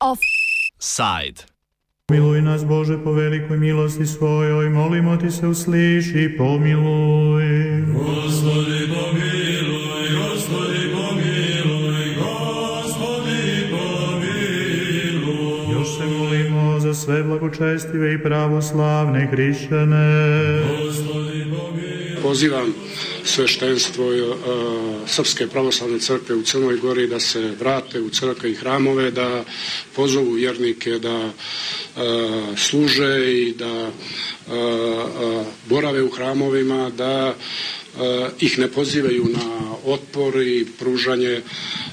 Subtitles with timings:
[0.00, 1.44] Offside.
[2.10, 7.73] Miluj nas Bože po velikoj milosti svojoj, molimo ti se usliši, pomiluj.
[17.58, 20.62] Blagočestive i pravoslavne hrišćane.
[22.22, 22.74] Pozivam
[23.24, 24.34] sveštenstvo e,
[25.06, 29.44] Srpske pravoslavne crkve u Crnoj Gori da se vrate u crkve i hramove, da
[29.96, 31.30] pozovu vjernike da e,
[32.56, 33.92] služe i da e,
[35.68, 37.34] borave u hramovima, da
[38.40, 41.40] ih ne pozivaju na otpor i pružanje, e,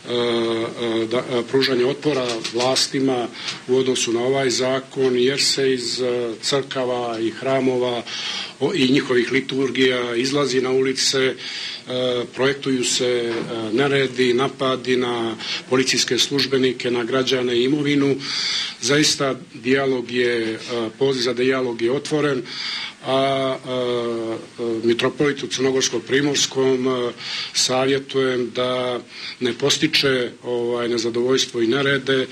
[0.09, 3.27] e, da, pružanje otpora vlastima
[3.67, 6.01] u odnosu na ovaj zakon, jer se iz
[6.41, 8.03] crkava i hramova
[8.75, 11.35] i njihovih liturgija izlazi na ulice,
[12.35, 13.33] projektuju se
[13.73, 15.35] neredi, napadi na
[15.69, 18.15] policijske službenike, na građane i imovinu.
[18.81, 20.59] Zaista dijalog je,
[20.99, 22.41] poziv za dijalog je otvoren,
[23.05, 24.10] a, a
[24.85, 27.11] mitropolitu Crnogorskog primorskom a,
[27.53, 28.99] savjetujem da
[29.39, 32.27] ne postiče ovaj nezadovoljstvo i nerede,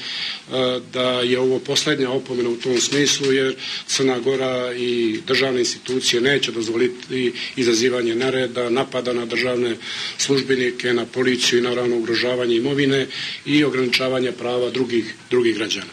[0.52, 3.56] a, da je ovo posljednja opomena u tom smislu jer
[3.88, 9.75] Crna Gora i državne institucije neće dozvoliti izazivanje nereda, napada na državne
[10.17, 13.08] službenike, na policiju i naravno ugrožavanje imovine
[13.45, 15.91] i ograničavanje prava drugih, drugih građana.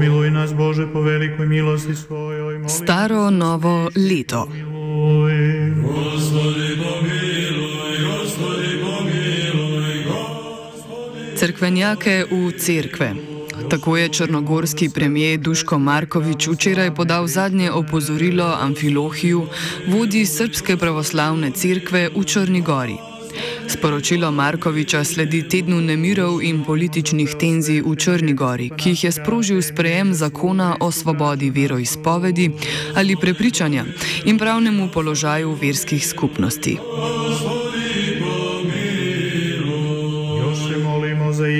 [0.00, 4.48] Miluj nas Bože po velikoj milosti svojoj, Staro novo leto.
[4.54, 5.63] Miluj.
[11.44, 13.12] Cerkvenjake v cerkve.
[13.70, 19.42] Tako je črnogorski premijer Duško Markovič včeraj podal zadnje opozorilo Amfilohiju,
[19.88, 22.96] vodji Srpske pravoslavne cerkve v Črni Gori.
[23.68, 29.60] Sporočilo Markoviča sledi tednu nemirov in političnih tenzij v Črni Gori, ki jih je sprožil
[29.62, 32.50] sprejem zakona o svobodi veroizpovedi
[32.96, 33.84] ali prepričanja
[34.24, 36.78] in pravnemu položaju verskih skupnosti.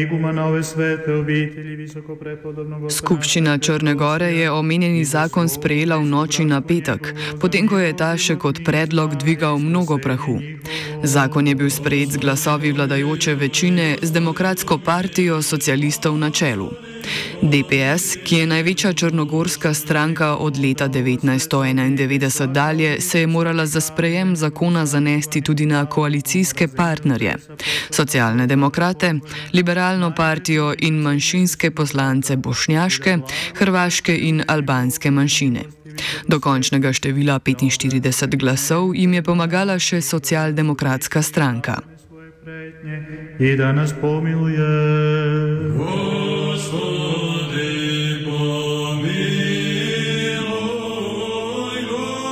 [0.05, 5.97] Molimo za igumana ove svete obitelji visoko prepodobnog Skupščina Črne Gore je omenjeni zakon sprejela
[5.97, 10.39] v noči na petek, potem ko je ta še kot predlog dvigal mnogo prahu.
[11.05, 16.71] Zakon je bil sprejet z glasovi vladajoče večine z Demokratsko partijo socialistov na čelu.
[17.43, 24.37] DPS, ki je največja črnogorska stranka od leta 1991 dalje, se je morala za sprejem
[24.37, 27.37] zakona zanesti tudi na koalicijske partnerje:
[27.91, 29.15] socialne demokrate,
[29.53, 33.19] liberalno partijo in manjšinske poslance bošnjaške,
[33.55, 35.84] hrvaške in albanske manjšine.
[36.29, 41.95] Do končnega števila 45 glasov jim je pomagala še socialdemokratska stranka.
[43.39, 44.59] i da nas pomiluje.
[45.79, 47.05] Gospodi
[48.25, 49.85] pomiluj,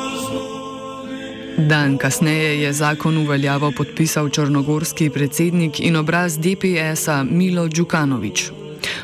[0.01, 8.62] Gospodi Dan kasneje je zakon v veljavo podpisal črnogorski predsednik in obraz DPS-a Milo Đukanovič.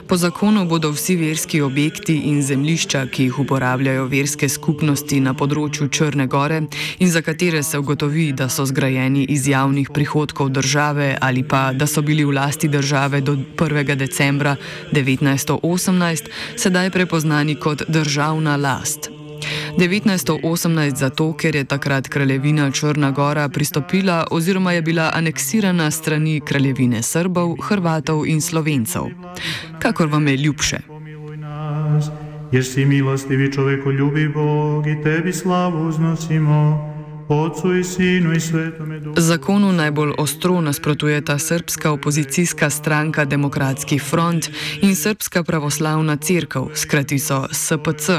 [0.08, 5.90] Po zakonu bodo vsi verski objekti in zemlišča, ki jih uporabljajo verske skupnosti na področju
[5.92, 6.62] Črne Gore
[6.98, 11.86] in za katere se ugotovi, da so zgrajeni iz javnih prihodkov države ali pa da
[11.86, 13.94] so bili v lasti države do 1.
[14.00, 14.56] decembra
[14.96, 19.17] 1918, sedaj prepoznani kot državna last.
[19.78, 27.02] 1918 zato, ker je takrat kraljevina Črna Gora pristopila oziroma je bila aneksirana strani kraljevine
[27.02, 29.02] Srbov, Hrvatov in Slovencev.
[29.78, 30.78] Kakor vam je ljubše.
[32.52, 36.87] Jer si milostivi čoveku ljubi Bog i tebi slavu uznosimo,
[37.28, 39.20] Otcu i Sinu i Svetome Duhu.
[39.20, 44.50] Zakonu najbolj ostro nasprotujeta srpska opozicijska stranka Demokratski front
[44.82, 48.10] in srpska pravoslavna crkva, skratico SPC,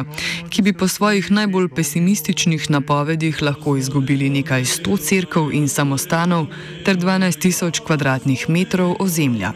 [0.49, 6.45] ki bi po svojih najbolj pesimističnih napovedih lahko izgubili nekaj sto crkv in samostanov
[6.85, 9.53] ter 12 tisoč kvadratnih metrov ozemlja.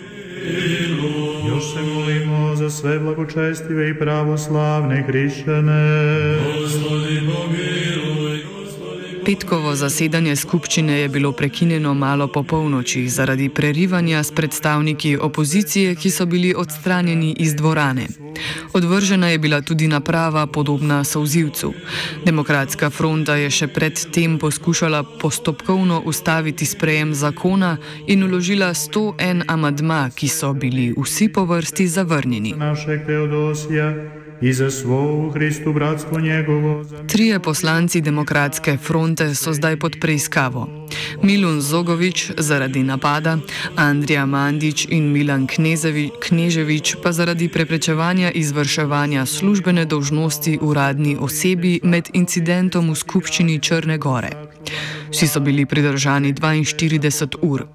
[1.47, 5.83] Još se molimo za sve blagočestive i pravoslavne hrišćane.
[6.61, 7.92] Gospodi pomiluj,
[9.25, 16.09] Petkovo zasedanje skupščine je bilo prekinjeno malo po polnoči zaradi prerivanja s predstavniki opozicije, ki
[16.11, 18.07] so bili odstranjeni iz dvorane.
[18.73, 21.73] Odvržena je bila tudi naprava podobna solzivcu.
[22.25, 27.77] Demokratska fronta je še predtem poskušala postopkovno ustaviti sprejem zakona
[28.07, 32.53] in uložila 101 amadma, ki so bili vsi po vrsti zavrnjeni.
[32.57, 36.85] našeg Teodosija i za svo u Hristu bratstvo njegovo.
[37.07, 40.87] Trije poslanci demokratske fronte so zdaj pod preiskavo.
[41.21, 43.37] Milun Zogovič zaradi napada,
[43.75, 52.09] Andrija Mandič in Milan Knezevi, Kneževič pa zaradi preprečevanja izvrševanja službene dolžnosti uradni osebi med
[52.13, 54.29] incidentom v skupščini Črne Gore.
[55.13, 57.67] Vsi so bili pridržani 42 ur.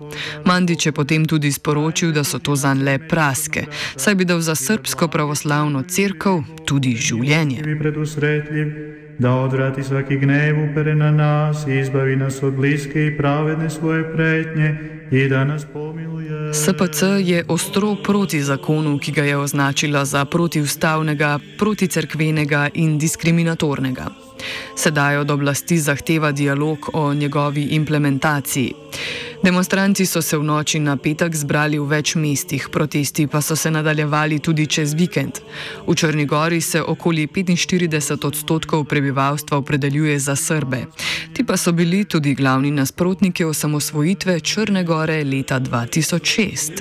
[0.44, 4.54] Mandič je potem tudi sporočil, da so to zanj le praske, saj bi dal za
[4.54, 7.62] srpsko pravoslavno crkvo tudi življenje.
[9.18, 14.12] Da odvrati svaki gnev upere na nas i izbavi nas od bliske i pravedne svoje
[14.12, 14.97] pretnje
[16.52, 24.06] SPC je ostro proti zakonu, ki ga je označila za protiustavnega, proticerkvenega in diskriminatornega.
[24.76, 28.74] Sedaj od oblasti zahteva dialog o njegovi implementaciji.
[29.42, 33.70] Demonstranti so se v noči na petek zbrali v več mestih, protesti pa so se
[33.70, 35.38] nadaljevali tudi čez vikend.
[35.86, 40.86] V Črni Gori se okoli 45 odstotkov prebivalstva opredeljuje za Srbe.
[41.34, 46.72] Ti pa so bili tudi glavni nasprotniki osamosvojitve Črne Gore leta 2006.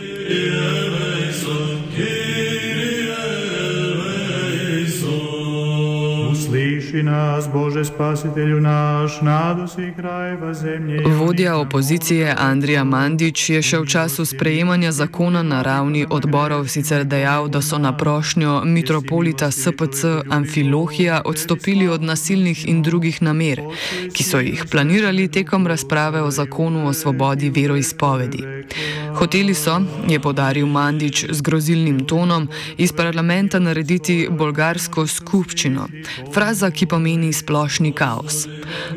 [6.87, 11.03] Usliši nas, Bože, spasitelju naš, nadosi krajeva zemlje.
[11.19, 17.49] Vodja opozicije Andrija Mandič je še v času sprejemanja zakona na ravni odborov sicer dejal,
[17.51, 23.61] da so na prošnjo mitropolita SPC Amfilohija odstopili od nasilnih in drugih namer,
[24.13, 28.45] ki so jih planirali tekom razprave o zakonu o svobodi veroizpovedi.
[29.17, 32.47] Hoteli so, je podaril Mandič z grozilnim tonom,
[32.77, 35.87] iz parlamenta narediti bolgarsko skupščino
[36.33, 38.45] fraza, ki pomeni splošni kaos.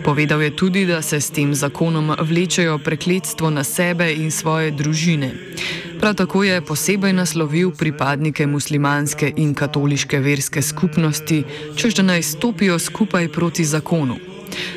[0.04, 5.32] Povedal je tudi, da se s tem zakonom vlečejo prekletstvo na sebe in svoje družine.
[6.00, 11.44] Prav tako je posebej naslovil pripadnike muslimanske in katoliške verske skupnosti,
[11.76, 14.16] čež da naj stopijo skupaj proti zakonu.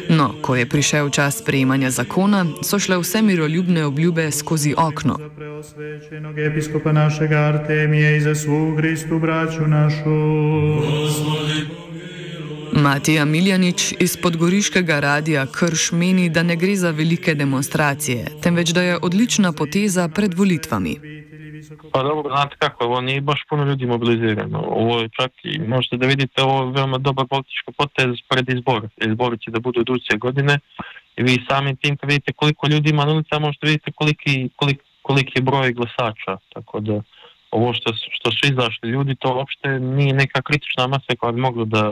[0.10, 5.18] No, ko je prišel čas sprejemanja zakona, so šle vse miroljubne obljube skozi okno.
[5.36, 10.14] Preosvečenog episkopa našega Artemije i za svu Hristu braću našu.
[12.76, 18.82] Matija Miljanič iz podgoriškega radia Krš meni, da ne gre za velike demonstracije, temveč da
[18.82, 20.96] je odlična poteza pred volitvami.
[21.92, 24.64] Pa dobro, znate kako, ovo nije baš puno ljudi mobilizirano.
[24.68, 28.88] Ovo je čak i, možete da vidite, ovo je veoma dobar politički potez pred izbor.
[28.98, 30.60] Izbori će da budu iduće godine
[31.18, 34.80] i vi samim tim kad vidite koliko ljudi ima na ulica, možete vidite koliki, kolik,
[35.02, 36.38] koliki je broj glasača.
[36.54, 37.02] Tako da
[37.52, 41.66] ovo što, što su izašli ljudi, to uopšte nije neka kritična masa koja bi mogla
[41.66, 41.92] da,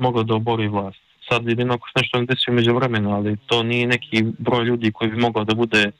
[0.00, 0.98] mogla da obori vlast.
[1.28, 4.92] Sad jedino ako se nešto ne desi umeđu vremenu, ali to nije neki broj ljudi
[4.92, 5.90] koji bi mogao da bude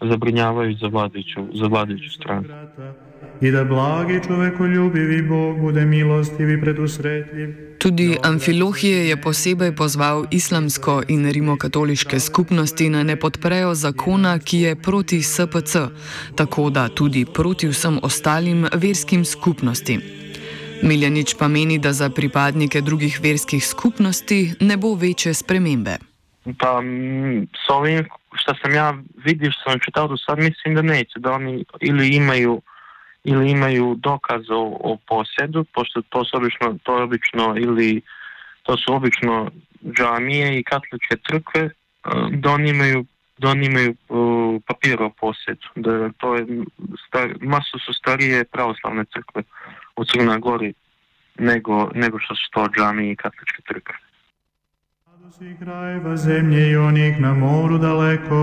[0.00, 2.48] zabrinjavajući za vladajuću, za vladajuću stranu.
[3.40, 7.48] I da blagi čovekoljubivi Bog bude milostiv i predusretljiv.
[7.78, 14.76] Tudi Amfilohije je posebej pozval islamsko in rimokatoliške skupnosti naj ne podprejo zakona, ki je
[14.76, 15.76] proti SPC,
[16.34, 20.21] tako da tudi proti vsem ostalim verskim skupnostim.
[20.82, 25.96] Miljanič pa meni, da za pripadnike drugih verskih skupnosti ne bo večje spremembe.
[26.58, 28.94] Pa m, s ovim što sam ja
[29.24, 32.62] vidio, što sam čitao do sad, mislim da neće, da oni ili imaju
[33.24, 38.00] ili imaju dokaz o, o posjedu, pošto to su obično, to je obično ili
[38.62, 39.50] to su obično
[39.96, 41.70] džamije i katoličke crkve,
[42.30, 43.04] da oni imaju
[43.38, 45.66] da oni imaju uh, papir o posjedu.
[45.74, 46.46] Da to je
[47.08, 49.42] star, masu su starije pravoslavne crkve
[49.96, 50.74] u Crnoj Gori
[51.38, 53.94] nego, nego što su to džamije i katoličke crkve.
[55.06, 58.36] Radosi krajeva zemlje i onih na moru daleko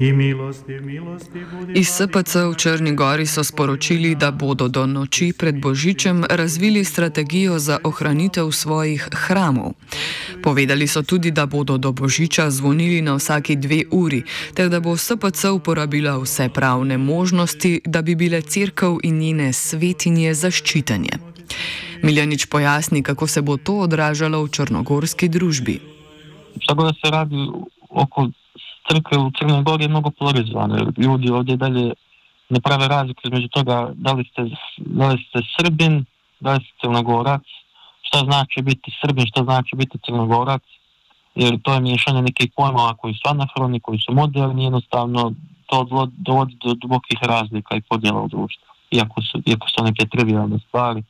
[0.00, 1.72] i milosti, milosti budi...
[1.72, 7.58] Iz SPC v Črni Gori so sporočili, da bodo do noči pred Božičem razvili strategijo
[7.58, 9.72] za ohranitev svojih hramov.
[10.42, 14.22] Povedali so tudi, da bodo do Božiča zvonili na vsaki dve uri,
[14.54, 20.34] ter da bo SPC uporabila vse pravne možnosti, da bi bile crkv in njene svetinje
[20.34, 21.08] zaščitene.
[22.02, 25.80] Miljanič pojasni, kako se bo to odražalo v črnogorski družbi.
[26.66, 27.36] Tako da se radi
[27.90, 28.28] oko
[28.88, 30.92] crkve u Crnoj Gori je mnogo polarizovano.
[30.96, 31.92] Ljudi ovdje dalje
[32.48, 34.42] ne prave razliku između toga da li ste,
[34.76, 36.04] da li ste Srbin,
[36.40, 37.42] da li ste Crnogorac,
[38.02, 40.62] šta znači biti Srbin, šta znači biti Crnogorac,
[41.34, 45.32] jer to je miješanje nekih pojmova koji su anahroni, koji su moderni, jednostavno
[45.66, 50.58] to dovodi do dubokih razlika i podjela u društvu, iako su, iako su neke trivialne
[50.58, 51.02] stvari.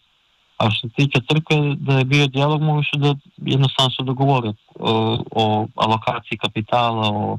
[0.58, 4.52] A što se tiče crkve, da je bio dijalog, mogu su da jednostavno se dogovore
[4.74, 7.38] o, o alokaciji kapitala, o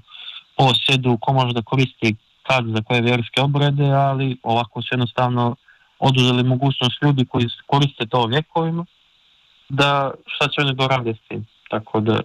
[0.57, 5.55] posjedu, ko može da koristi kad za koje vjerske obrede, ali ovako su jednostavno
[5.99, 8.85] oduzeli mogućnost ljudi koji koriste to vjekovima
[9.69, 11.45] da šta će oni da rade s tim.
[11.69, 12.19] Tako da,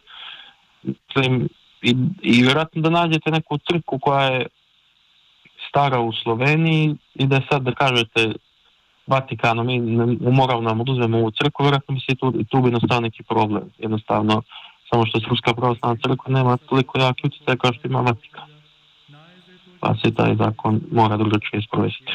[0.82, 1.48] mislim,
[1.82, 4.46] i, i vjerojatno da nađete neku crku koja je
[5.68, 8.32] stara u Sloveniji i da sad da kažete
[9.06, 9.80] Vatikanu, mi
[10.20, 13.62] moramo nam oduzmemo ovu crkvu, vjerojatno bi se tu, tu bi nastao neki problem.
[13.78, 14.42] Jednostavno,
[14.92, 18.48] samo što Srpska pravoslavna crkva nema toliko jaki utjecaj kao što ima Vatikan.
[19.80, 22.12] Pa se taj zakon mora drugačije sprovesti.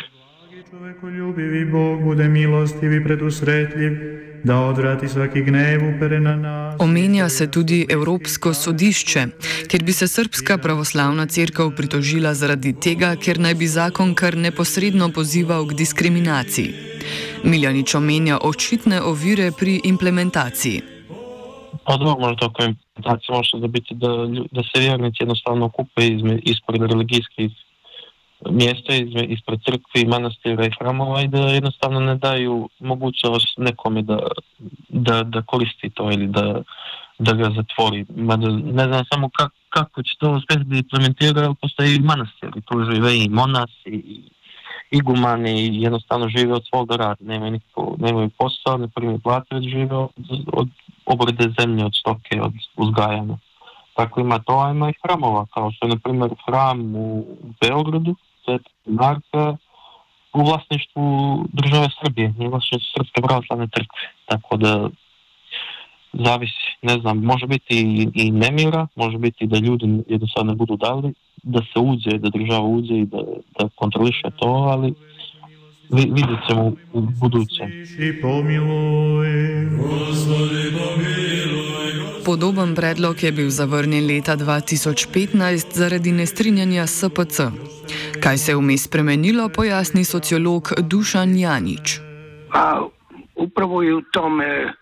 [0.69, 3.91] Čovekoljubivi Bog bude milostiv i predusretljiv,
[4.43, 6.75] da odvrati svaki gnev upere na nas.
[6.79, 9.25] Omenja se tudi Evropsko sodišče,
[9.69, 15.09] ker bi se Srpska pravoslavna crkva pritožila zaradi tega, ker naj bi zakon kar neposredno
[15.09, 16.73] pozival k diskriminaciji.
[17.43, 20.96] Miljanič omenja očitne ovire pri implementaciji.
[21.87, 24.07] Pa dobro, možda oko implementacije može biti da,
[24.51, 26.01] da se vjernici jednostavno okupe
[26.43, 27.51] ispred religijskih
[28.49, 28.93] mjesta
[29.27, 34.19] ispred crkvi, manastira i hramova i da jednostavno ne daju mogućnost nekome da,
[34.89, 36.61] da, da koristi to ili da,
[37.19, 38.05] da ga zatvori.
[38.15, 42.49] Mada ne znam samo kak, kako će to uspjeti da implementira, ali postoji i manastir
[42.55, 44.21] i tu žive i monasi i
[44.91, 47.17] igumani i jednostavno žive od svoga rada.
[47.19, 50.11] Nemaju, nikako, nemaju posao, ne primi plate, već žive od,
[50.53, 50.67] od
[51.07, 53.37] obrade zemlje, od stoke, od uzgajanja.
[53.93, 57.25] Tako ima to, a ima i hramova, kao što je, na primjer, hram u
[57.61, 59.57] Beogradu, Sveta Marka,
[60.33, 61.05] u vlasništvu
[61.53, 64.07] države Srbije, nije vlasništvu Srpske pravoslavne crkve.
[64.25, 64.89] Tako da
[66.13, 70.77] zavisi, ne znam, može biti i, i nemira, može biti da ljudi jednostavno ne budu
[70.77, 73.21] dali, da se uđe, da država uđe i da,
[73.59, 74.93] da kontroliše to, ali
[75.89, 77.67] vidjet ćemo u budućem.
[82.25, 87.39] Podoben predlog je bil zavrnjen leta 2015 zaradi nestrinjanja SPC.
[88.23, 91.99] Kaj se je vmes spremenilo, pojasni sociolog Dušan Janič.
[92.53, 92.85] A,
[93.35, 94.73] upravo je v tome,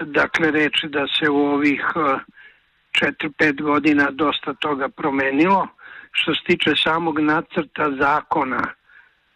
[0.00, 1.82] dakle, reči, da se v ovih
[3.00, 5.66] 4-5 godina dosta toga promenilo.
[6.12, 8.62] Što se tiče samog nacrta zakona,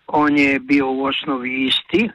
[0.08, 2.10] on je bio u osnovi isti.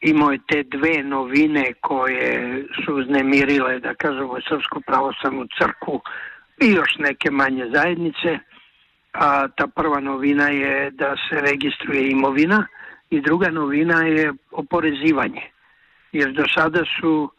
[0.00, 6.00] Imao je te dve novine koje su uznemirile, da kažemo, Srpsku pravoslavnu crku
[6.60, 8.38] i još neke manje zajednice.
[9.12, 12.66] A ta prva novina je da se registruje imovina
[13.10, 15.42] i druga novina je oporezivanje.
[16.12, 17.30] Jer do sada su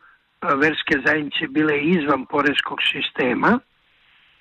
[0.56, 3.60] verske zajednice bile izvan poreskog sistema,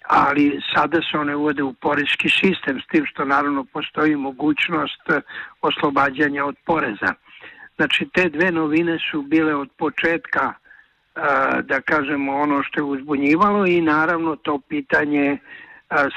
[0.08, 5.02] ali sada se one uvode u porezki sistem, s tim što naravno postoji mogućnost
[5.60, 7.14] oslobađanja od poreza.
[7.76, 10.52] Znači te dve novine su bile od početka
[11.62, 15.38] da kažemo ono što je uzbunjivalo i naravno to pitanje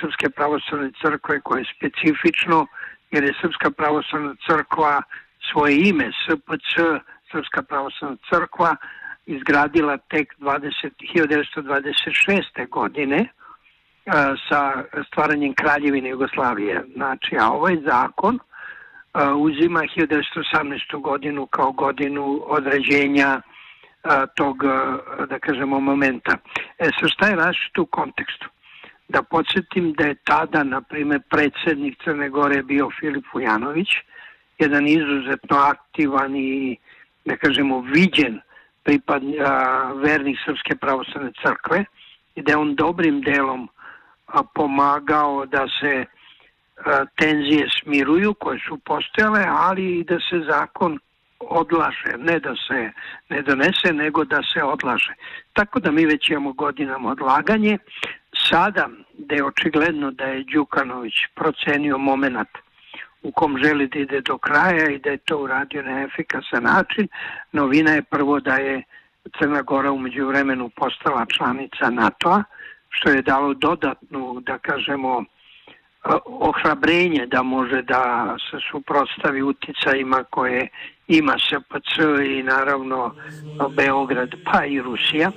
[0.01, 2.67] Srpske pravoslavne crkve koje je specifično
[3.11, 5.01] jer je Srpska pravoslavna crkva
[5.51, 6.71] svoje ime SPC,
[7.31, 8.75] Srpska pravoslavna crkva
[9.25, 12.69] izgradila tek 20, 1926.
[12.69, 13.27] godine
[14.49, 16.83] sa stvaranjem Kraljevine Jugoslavije.
[16.95, 18.39] Znači, a ovaj zakon
[19.37, 21.01] uzima 1918.
[21.01, 23.41] godinu kao godinu određenja
[24.35, 24.57] tog,
[25.29, 26.37] da kažemo, momenta.
[26.77, 28.49] E, sa šta je različito u kontekstu?
[29.07, 33.87] Da podsjetim da je tada, na primjer, predsjednik Crne Gore bio Filip Vujanović,
[34.57, 36.77] jedan izuzetno aktivan i,
[37.25, 38.39] da kažemo, viđen
[38.83, 39.21] pripad
[39.95, 41.85] vernih Srpske pravoslavne crkve
[42.35, 43.69] i da je on dobrim delom
[44.43, 46.05] pomagao da se
[47.15, 50.99] tenzije smiruju koje su postojale, ali i da se zakon
[51.39, 52.91] odlaže, ne da se
[53.29, 55.13] ne donese, nego da se odlaže.
[55.53, 57.77] Tako da mi već imamo godinama odlaganje.
[58.49, 62.47] Sada, da je očigledno da je Đukanović procenio moment
[63.23, 67.07] u kom želi da ide do kraja i da je to uradio na efikasan način,
[67.51, 68.83] novina je prvo da je
[69.39, 72.43] Crna Gora umeđu vremenu postala članica NATO-a,
[72.95, 75.23] što je dalo dodatnu, da kažemo,
[76.25, 80.67] ohrabrenje da može da se suprotstavi uticajima koje
[81.07, 81.97] ima SPC
[82.37, 83.15] i naravno
[83.75, 85.31] Beograd pa i Rusija.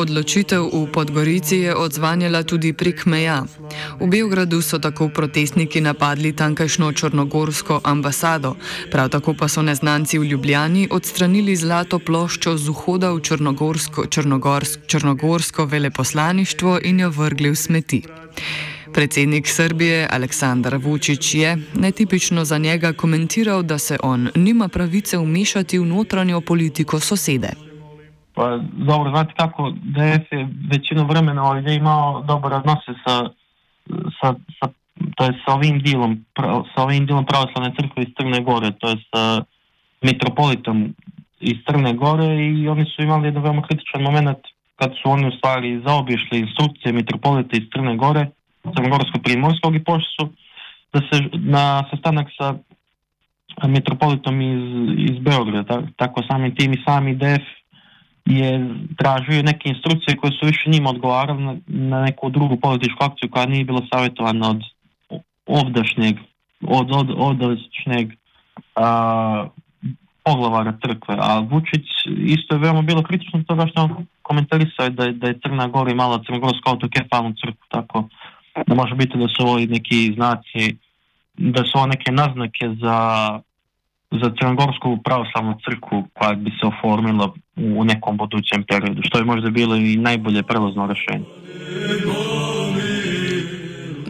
[0.00, 3.44] Odločitev v Podgorici je odzvanjala tudi prek meja.
[4.00, 8.56] V Beogradu so tako protestniki napadli tankajšno črnogorsko ambasado,
[8.88, 14.88] prav tako pa so neznanci v Ljubljani odstranili zlato ploščo z vhoda v črnogorsko, črnogorsko,
[14.88, 18.00] črnogorsko veleposlaništvo in jo vrgli v smeti.
[18.92, 25.78] Predsednik Srbije Aleksandar Vučić je, netipično za njega, komentiral, da se on nima pravice vmešati
[25.78, 27.69] v notranjo politiko sosede.
[28.40, 33.14] Pa, dobro, znate kako, DF je većinu vremena ovdje imao dobar odnose sa,
[34.20, 34.66] sa, sa,
[35.16, 36.24] to je sa ovim dilom,
[36.74, 39.44] sa ovim dilom pravoslavne crkve iz Crne Gore, to je sa
[40.02, 40.94] mitropolitom
[41.40, 44.38] iz Crne Gore i oni su imali jedan veoma kritičan moment
[44.76, 48.26] kad su oni u stvari zaobišli instrukcije mitropolita iz Crne Gore,
[48.64, 50.32] Crnogorsko-primorskog i pošli su
[50.92, 52.54] da se na sastanak sa
[53.68, 54.64] mitropolitom iz,
[55.10, 57.59] iz Beograda, tako sami tim i sami DF
[58.30, 63.30] je tražio neke instrukcije koje su više njima odgovarale na, na neku drugu političku akciju
[63.30, 64.62] koja nije bila savjetovana od
[65.46, 66.16] ovdašnjeg
[66.60, 68.12] od, od, ovdašnjeg
[68.76, 69.46] a,
[70.24, 71.86] poglavara crkve, a Vučić
[72.26, 75.90] isto je veoma bilo kritično toga što on komentarisao da je, da je Crna Gora
[75.90, 78.08] imala crnogorsku autokefalnu crkvu, tako
[78.66, 80.76] da može biti da su ovo i neki znaci,
[81.34, 82.96] da su ovo neke naznake za,
[84.10, 89.50] za crnogorsku pravoslavnu crkvu koja bi se oformila u nekom budućem periodu, što je možda
[89.50, 91.24] bilo i najbolje prelazno rešenje.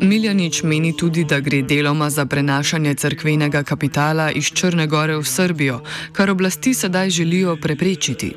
[0.02, 5.80] Miljanič meni tudi, da gre deloma za prenašanje crkvenega kapitala iz Črne Gore v Srbijo,
[6.12, 8.33] kar oblasti sedaj želijo preprečiti.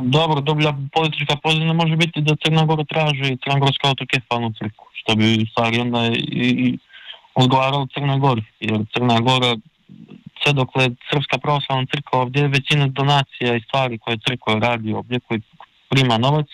[0.00, 5.42] Dobro, dobra politička pozivna može biti da Crna Gora traži crnogorsku autokefalnu crkvu, što bi
[5.42, 6.78] u stvari onda i, i
[7.34, 9.56] odgovaralo Crnoj Gori, jer Crna Gora
[10.42, 15.20] sve dokle Srpska pravoslavna crkva ovdje je većina donacija i stvari koje crkva radi ovdje,
[15.20, 15.40] koji
[15.88, 16.46] prima novac,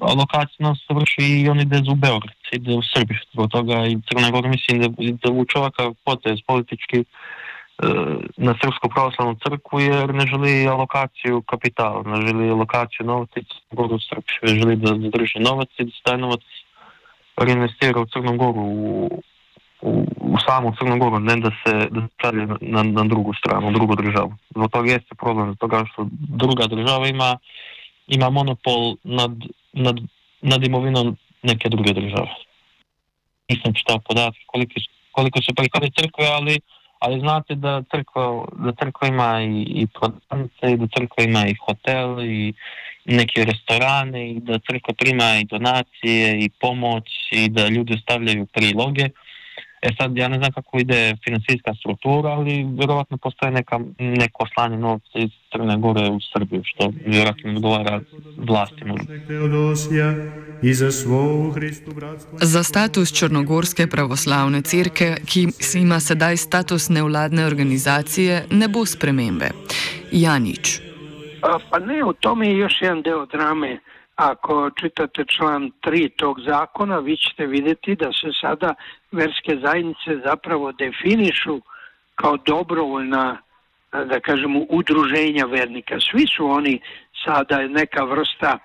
[0.00, 3.18] alokacija se vrši i on ide u Beograd, ide u Srbiju.
[3.32, 4.88] Zbog toga i Crna Gora mislim da,
[5.22, 7.04] da vuče ovakav potez politički e,
[8.36, 13.70] na Srpsku pravoslavnu crkvu jer ne želi alokaciju kapitala, ne želi alokaciju novca i Crnu
[13.70, 16.40] Goru u želi da zadrži novac i da se taj novac
[17.36, 19.22] reinvestira u Crnu Goru, u,
[19.84, 23.72] u, u samu Crnu Goru, ne da se, da se šalje na, na drugu stranu,
[23.72, 24.34] drugu državu.
[24.50, 26.06] Zbog toga jeste problem, zbog toga što
[26.42, 27.38] druga država ima,
[28.06, 29.30] ima monopol nad
[29.74, 29.96] nad,
[30.40, 32.30] nad imovinom neke druge države.
[33.48, 34.74] Nisam čitao podatke koliko,
[35.12, 36.60] koliko su prihode crkve, ali,
[36.98, 41.54] ali znate da crkva, da crkva ima i, i prodavnice, i da crkva ima i
[41.66, 42.52] hotel, i
[43.04, 49.08] neke restorane, i da crkva prima i donacije, i pomoć, i da ljudi stavljaju priloge.
[49.84, 54.76] E sad, ja ne znam kako ide finansijska struktura, ali vjerovatno postoje neka, neko slanje
[54.76, 58.00] novca iz Crne Gore u Srbiju, što vjerojatno odgovara
[58.36, 58.94] vlastima.
[62.40, 69.48] Za status Črnogorske pravoslavne cirke, ki ima sedaj status nevladne organizacije, ne bo spremembe.
[70.12, 70.80] Janič.
[71.70, 73.80] Pa ne, u tome je još jedan deo drame.
[74.16, 78.74] Ako čitate član 3 tog zakona, vi ćete vidjeti da se sada
[79.12, 81.60] verske zajednice zapravo definišu
[82.14, 83.38] kao dobrovoljna,
[83.92, 86.00] da kažemo, udruženja vernika.
[86.00, 86.80] Svi su oni
[87.24, 88.58] sada neka vrsta,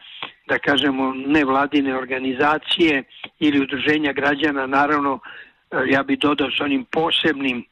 [0.48, 3.04] da kažemo, nevladine organizacije
[3.40, 5.20] ili udruženja građana, naravno,
[5.88, 7.66] ja bih dodao s onim posebnim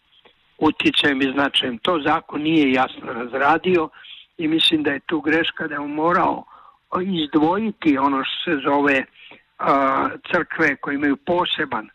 [0.57, 1.77] uticajem i značajem.
[1.77, 3.89] To zakon nije jasno razradio
[4.37, 6.43] i mislim da je tu greška da je on morao
[7.01, 9.05] izdvojiti ono što se zove
[9.59, 11.89] a, crkve koje imaju poseban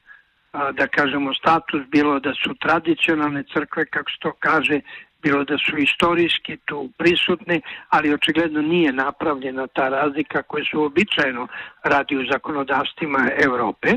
[0.53, 4.81] a, da kažemo status bilo da su tradicionalne crkve kako se to kaže
[5.23, 11.49] bilo da su istorijski tu prisutne ali očigledno nije napravljena ta razlika koja su običajno
[11.83, 13.89] radi u zakonodavstvima Europe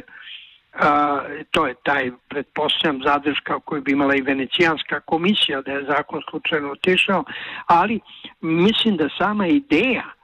[0.73, 6.21] a, to je taj pretpostavljam zadrška koju bi imala i venecijanska komisija da je zakon
[6.29, 7.23] slučajno otišao
[7.65, 7.99] ali
[8.41, 10.14] mislim da sama ideja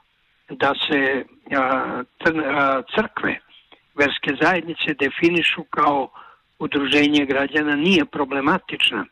[0.48, 1.24] da se
[2.94, 3.38] crkve,
[3.94, 6.10] verske zajednice definišu kao
[6.58, 9.04] udruženje građana nije problematična,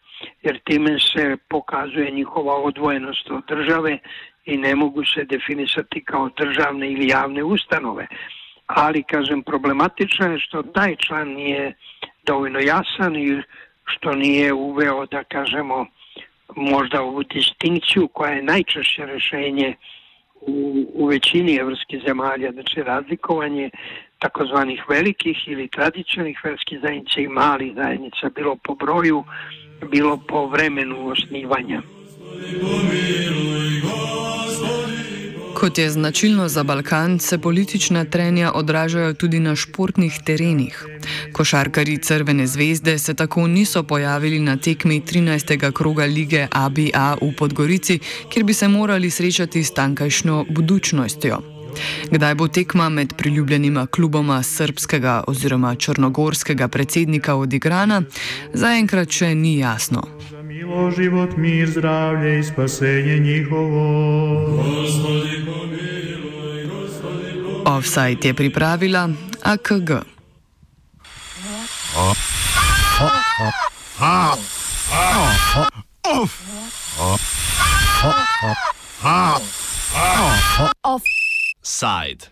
[0.43, 3.99] jer time se pokazuje njihova odvojenost od države
[4.45, 8.07] i ne mogu se definisati kao državne ili javne ustanove.
[8.67, 11.75] Ali, kažem, problematično je što taj član nije
[12.27, 13.43] dovoljno jasan i
[13.85, 15.87] što nije uveo, da kažemo,
[16.57, 19.77] možda ovu distinkciju koja je najčešće rešenje
[20.41, 23.71] u, u većini evropskih zemalja, znači razlikovanje
[24.19, 29.25] takozvanih velikih ili tradicionalnih verskih zajednica i malih zajednica, bilo po broju,
[29.91, 31.83] bilo po vremenu osnivanja.
[35.61, 40.87] Kot je značilno za Balkan, se politična trenja odražajo tudi na športnih terenih.
[41.33, 45.73] Košarkari Crvene zvezde se tako niso pojavili na tekmi 13.
[45.73, 51.39] kroga lige ABA v Podgorici, kjer bi se morali srečati s tankajšnjo budučnostjo.
[52.11, 58.03] Kdaj bo tekma med priljubljenima kluboma srpskega oziroma črnogorskega predsednika odigrana,
[58.55, 60.03] zaenkrat še ni jasno.
[60.61, 63.83] Milo, život, mir, zdravlje i spasenje njihovo.
[64.57, 67.63] Gospodi pomiloj, gospodi pomiloj.
[67.65, 69.09] Offside je pripravila
[69.43, 69.91] AKG.
[80.83, 82.27] Offside.